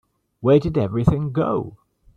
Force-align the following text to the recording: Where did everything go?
Where 0.39 0.57
did 0.57 0.79
everything 0.79 1.31
go? 1.31 1.77